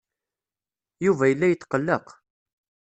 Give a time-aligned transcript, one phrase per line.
[1.05, 2.07] Yuba yella yetqelleq.